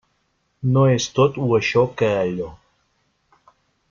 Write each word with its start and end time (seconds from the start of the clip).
No 0.77 0.85
és 0.93 1.05
tot 1.19 1.37
u 1.49 1.49
això 1.59 1.83
que 1.99 2.09
allò. 2.25 2.49